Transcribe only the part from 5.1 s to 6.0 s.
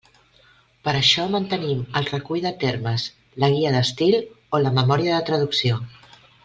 de traducció.